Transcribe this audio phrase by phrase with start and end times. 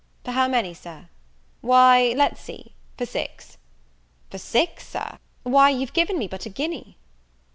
[0.25, 1.09] "For how many, Sir?"
[1.61, 3.59] "Why let's see, for six."
[4.31, 5.19] "For six, Sir?
[5.43, 6.97] why, you're given me but a guinea."